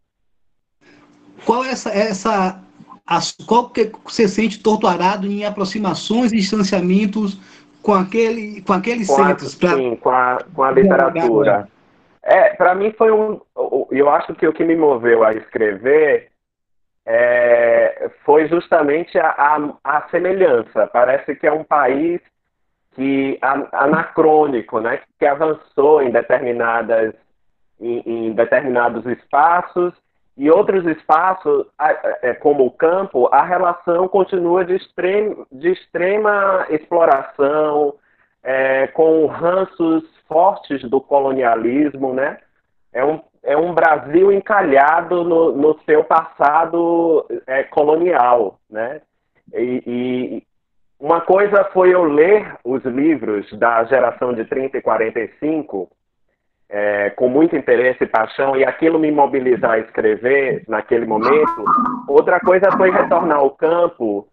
[1.46, 2.62] Qual é essa, essa
[3.48, 7.40] qual que você sente torturado em aproximações e distanciamentos
[7.82, 9.56] com, aquele, com aqueles com centros?
[9.56, 9.76] A, pra...
[9.76, 11.68] Sim, com a, com a literatura.
[12.22, 13.40] É, para mim foi um.
[13.90, 16.30] Eu acho que o que me moveu a escrever
[17.06, 20.88] é, foi justamente a, a, a, semelhança.
[20.88, 22.22] Parece que é um país
[23.00, 23.40] que
[23.72, 27.16] anacrônico, né, que avançou em determinadas
[27.80, 29.94] em, em determinados espaços
[30.36, 31.66] e outros espaços,
[32.22, 37.96] é, como o campo, a relação continua de, extrema, de extrema exploração,
[38.44, 42.38] é, com ranços fortes do colonialismo, né?
[42.92, 49.02] É um, é um Brasil encalhado no, no seu passado é, colonial, né?
[49.54, 50.44] E,
[51.00, 55.90] uma coisa foi eu ler os livros da geração de 30 e 45
[56.70, 61.66] é, com muito interesse e paixão, e aquilo me mobilizar a escrever naquele momento.
[62.08, 64.28] Outra coisa foi retornar ao campo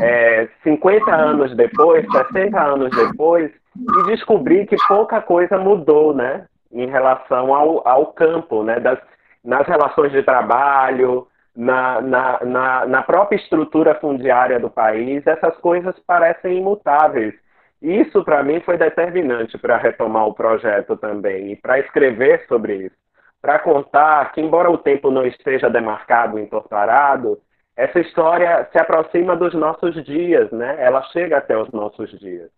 [0.00, 6.46] é, 50 anos depois, 60 anos depois, e descobrir que pouca coisa mudou, né?
[6.72, 8.80] Em relação ao, ao campo, né?
[8.80, 8.98] Das,
[9.44, 15.98] nas relações de trabalho, na, na, na, na própria estrutura fundiária do país, essas coisas
[16.06, 17.34] parecem imutáveis.
[17.80, 22.96] Isso, para mim, foi determinante para retomar o projeto também e para escrever sobre isso.
[23.40, 27.38] Para contar que, embora o tempo não esteja demarcado, entortarado,
[27.76, 30.76] essa história se aproxima dos nossos dias, né?
[30.78, 32.50] Ela chega até os nossos dias.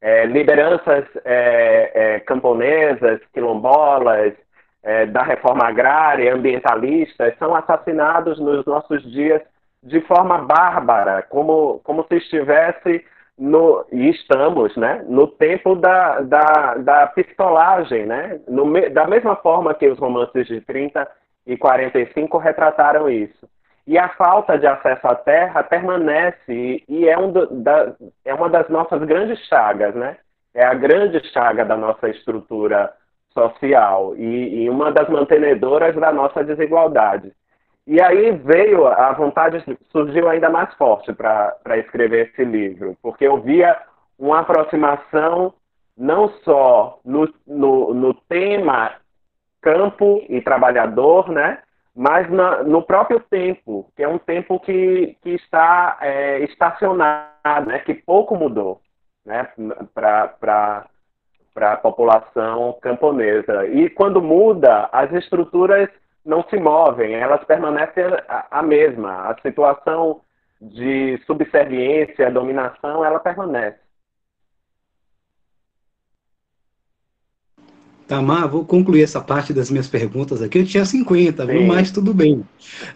[0.00, 4.34] É, lideranças é, é, camponesas, quilombolas,
[4.82, 9.42] é, da reforma agrária, ambientalistas, são assassinados nos nossos dias
[9.82, 13.04] de forma bárbara, como, como se estivesse
[13.38, 19.74] no, e estamos né, no tempo da, da, da pistolagem, né, no, da mesma forma
[19.74, 21.08] que os romances de 30
[21.46, 23.48] e 45 retrataram isso.
[23.86, 28.50] E a falta de acesso à terra permanece e é, um do, da, é uma
[28.50, 30.18] das nossas grandes chagas, né?
[30.52, 32.92] É a grande chaga da nossa estrutura
[33.38, 37.32] social e, e uma das mantenedoras da nossa desigualdade.
[37.86, 43.40] E aí veio, a vontade surgiu ainda mais forte para escrever esse livro, porque eu
[43.40, 43.80] via
[44.18, 45.54] uma aproximação
[45.96, 48.92] não só no, no, no tema
[49.60, 51.58] campo e trabalhador, né,
[51.94, 57.78] mas na, no próprio tempo, que é um tempo que, que está é, estacionado, né,
[57.80, 58.80] que pouco mudou
[59.24, 59.48] né,
[59.94, 60.86] para
[61.56, 63.66] a população camponesa.
[63.66, 65.88] E quando muda, as estruturas
[66.24, 69.28] não se movem, elas permanecem a, a mesma.
[69.28, 70.20] A situação
[70.60, 73.78] de subserviência, dominação, ela permanece.
[78.08, 80.58] Tamar, vou concluir essa parte das minhas perguntas aqui.
[80.58, 81.52] Eu tinha 50, Sim.
[81.52, 81.66] viu?
[81.66, 82.42] Mas tudo bem.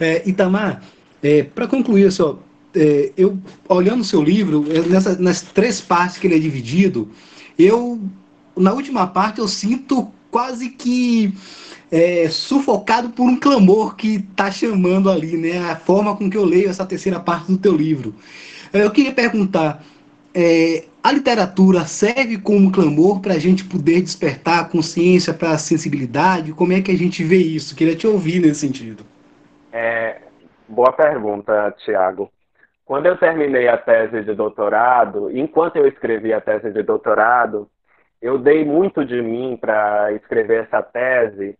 [0.00, 0.82] É, Itamar,
[1.22, 2.38] é, para concluir, só,
[2.74, 3.38] é, eu
[3.68, 7.11] olhando o seu livro, é, nessa, nas três partes que ele é dividido,
[7.59, 8.00] eu,
[8.57, 11.34] na última parte, eu sinto quase que
[11.90, 15.70] é, sufocado por um clamor que está chamando ali, né?
[15.70, 18.14] A forma com que eu leio essa terceira parte do teu livro.
[18.72, 19.82] Eu queria perguntar,
[20.34, 25.59] é, a literatura serve como clamor para a gente poder despertar a consciência para a
[25.59, 26.53] sensibilidade?
[26.53, 27.76] Como é que a gente vê isso?
[27.76, 29.05] Queria te ouvir nesse sentido.
[29.70, 30.22] É,
[30.68, 32.30] boa pergunta, Tiago.
[32.86, 37.68] Quando eu terminei a tese de doutorado, enquanto eu escrevi a tese de doutorado,
[38.23, 41.59] eu dei muito de mim para escrever essa tese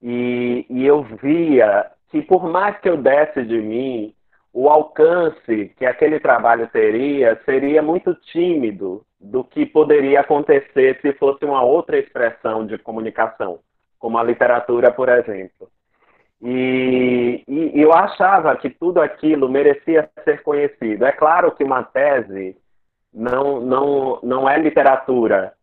[0.00, 4.14] e, e eu via que por mais que eu desse de mim,
[4.52, 11.44] o alcance que aquele trabalho teria seria muito tímido do que poderia acontecer se fosse
[11.44, 13.58] uma outra expressão de comunicação,
[13.98, 15.68] como a literatura, por exemplo.
[16.40, 21.04] E, e, eu achava que tudo aquilo merecia ser conhecido.
[21.04, 22.56] É claro que uma tese
[23.12, 25.54] não, não, não é literatura,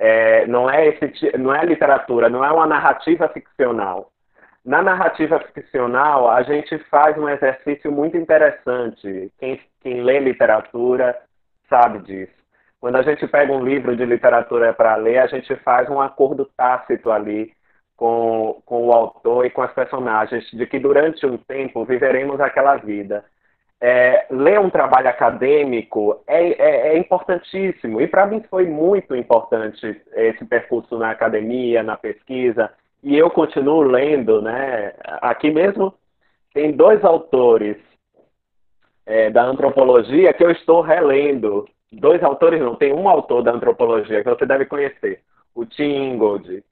[0.00, 4.10] é, não, é esse, não é literatura, não é uma narrativa ficcional.
[4.64, 9.30] Na narrativa ficcional, a gente faz um exercício muito interessante.
[9.38, 11.14] Quem, quem lê literatura
[11.68, 12.32] sabe disso.
[12.80, 16.48] Quando a gente pega um livro de literatura para ler, a gente faz um acordo
[16.56, 17.52] tácito ali
[17.94, 22.76] com, com o autor e com as personagens, de que durante um tempo viveremos aquela
[22.76, 23.22] vida
[23.80, 28.00] é, ler um trabalho acadêmico é, é, é importantíssimo.
[28.00, 32.70] E para mim foi muito importante esse percurso na academia, na pesquisa.
[33.02, 34.92] E eu continuo lendo, né?
[35.22, 35.94] Aqui mesmo
[36.52, 37.76] tem dois autores
[39.06, 41.66] é, da antropologia que eu estou relendo.
[41.90, 45.20] Dois autores, não, tem um autor da antropologia que você deve conhecer,
[45.54, 46.62] o Tim Ingold.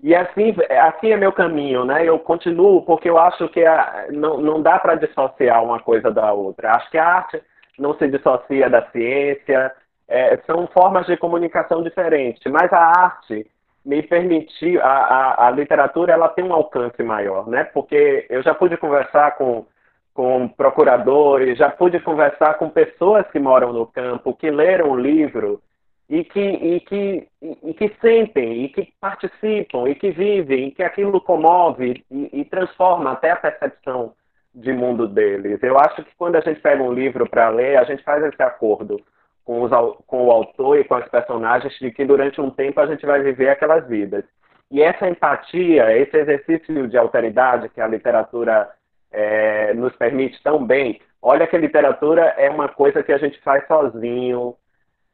[0.00, 2.04] E assim, assim é meu caminho, né?
[2.04, 6.32] Eu continuo porque eu acho que a, não, não dá para dissociar uma coisa da
[6.32, 6.76] outra.
[6.76, 7.42] Acho que a arte
[7.78, 9.72] não se dissocia da ciência,
[10.08, 13.46] é, são formas de comunicação diferentes, mas a arte
[13.84, 17.64] me permitiu, a, a, a, literatura ela tem um alcance maior, né?
[17.64, 19.66] Porque eu já pude conversar com,
[20.14, 25.60] com procuradores, já pude conversar com pessoas que moram no campo, que leram o livro
[26.08, 30.82] e que, e que, e, que sentem, e que participam, e que vivem, e que
[30.82, 34.14] aquilo comove e, e transforma até a percepção
[34.54, 35.62] de mundo deles.
[35.62, 38.42] Eu acho que quando a gente pega um livro para ler, a gente faz esse
[38.42, 39.00] acordo
[39.44, 39.70] com, os,
[40.06, 43.22] com o autor e com as personagens de que durante um tempo a gente vai
[43.22, 44.24] viver aquelas vidas.
[44.70, 48.68] E essa empatia, esse exercício de alteridade que a literatura
[49.10, 53.40] é, nos permite tão bem, olha que a literatura é uma coisa que a gente
[53.40, 54.54] faz sozinho,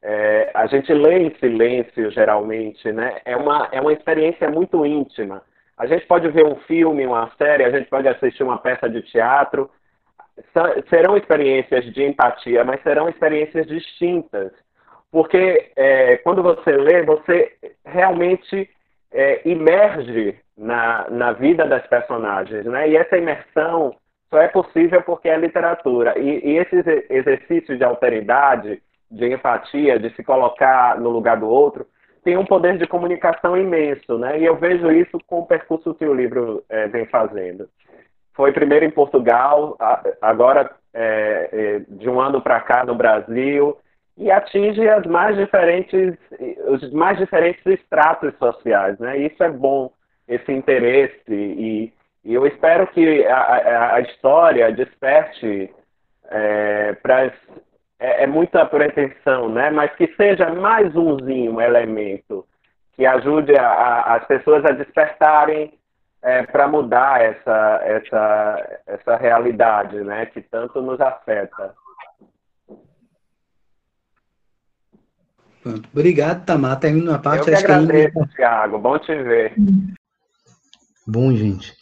[0.07, 3.17] é, a gente lê em silêncio, geralmente, né?
[3.25, 5.41] É uma, é uma experiência muito íntima.
[5.75, 9.01] A gente pode ver um filme, uma série, a gente pode assistir uma peça de
[9.01, 9.67] teatro.
[10.91, 14.51] Serão experiências de empatia, mas serão experiências distintas.
[15.11, 17.53] Porque é, quando você lê, você
[17.83, 18.69] realmente
[19.11, 22.89] é, imerge na, na vida das personagens, né?
[22.89, 23.95] E essa imersão
[24.29, 26.19] só é possível porque é literatura.
[26.19, 26.75] E, e esse
[27.09, 31.85] exercício de alteridade, de empatia, de se colocar no lugar do outro,
[32.23, 34.39] tem um poder de comunicação imenso, né?
[34.39, 37.69] E eu vejo isso com o percurso que o livro é, vem fazendo.
[38.33, 39.77] Foi primeiro em Portugal,
[40.21, 43.77] agora é, é, de um ano para cá no Brasil,
[44.17, 46.15] e atinge as mais diferentes,
[46.67, 49.17] os mais diferentes estratos sociais, né?
[49.17, 49.91] Isso é bom,
[50.27, 51.93] esse interesse e,
[52.23, 55.71] e eu espero que a, a, a história desperte
[56.29, 57.31] é, para
[57.99, 59.69] é, é, muita pretensão, né?
[59.69, 62.45] Mas que seja mais umzinho elemento
[62.93, 65.73] que ajude a, a, as pessoas a despertarem
[66.21, 70.25] é, para mudar essa, essa, essa realidade, né?
[70.25, 71.73] Que tanto nos afeta.
[75.91, 76.79] Obrigado, Tamar.
[76.79, 77.49] Termina a parte.
[77.49, 78.31] Eu que agradeço, que ainda...
[78.35, 78.77] Thiago.
[78.77, 79.53] Bom te ver.
[81.07, 81.73] Bom, gente.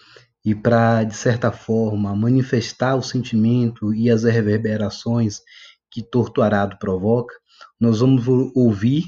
[0.46, 5.42] E para, de certa forma, manifestar o sentimento e as reverberações
[5.94, 7.36] que Torturado provoca,
[7.80, 9.04] nós vamos ouvir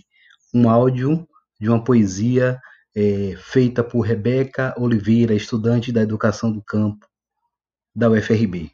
[0.54, 1.28] um áudio
[1.60, 2.62] de uma poesia
[2.96, 7.08] é, feita por Rebeca Oliveira, estudante da Educação do Campo
[7.94, 8.72] da UFRB.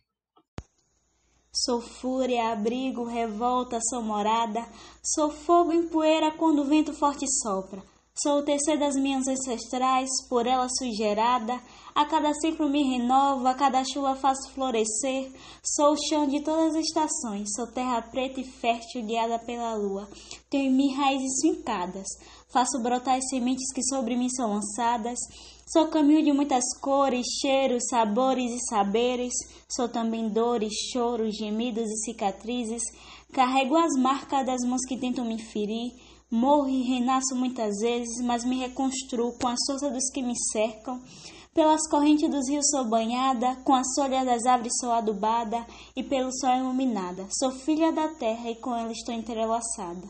[1.53, 4.62] Sou fúria, abrigo, revolta, sou morada,
[5.01, 7.82] sou fogo em poeira quando o vento forte sopra.
[8.22, 11.59] Sou o tecer das minhas ancestrais, por ela sou gerada,
[11.95, 15.32] a cada ciclo me renovo, a cada chuva faço florescer.
[15.63, 20.07] Sou o chão de todas as estações, sou terra preta e fértil guiada pela lua.
[20.51, 22.05] Tenho em mim raízes fincadas,
[22.53, 25.17] faço brotar as sementes que sobre mim são lançadas.
[25.74, 29.34] Sou caminho de muitas cores, cheiros, sabores e saberes.
[29.67, 32.84] Sou também dores, choros, gemidos e cicatrizes.
[33.32, 35.93] Carrego as marcas das mãos que tentam me ferir.
[36.32, 41.03] Morro e renasço muitas vezes, mas me reconstruo com a força dos que me cercam.
[41.53, 46.32] Pelas correntes dos rios sou banhada, com as folhas das árvores sou adubada e pelo
[46.32, 47.27] sol iluminada.
[47.38, 50.07] Sou filha da terra e com ela estou entrelaçada.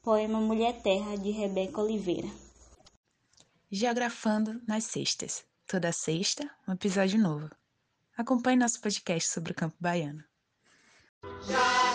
[0.00, 2.28] Poema Mulher Terra, de Rebeca Oliveira.
[3.68, 5.44] Geografando nas sextas.
[5.66, 7.50] Toda sexta, um episódio novo.
[8.16, 10.22] Acompanhe nosso podcast sobre o campo baiano.
[11.48, 11.87] Já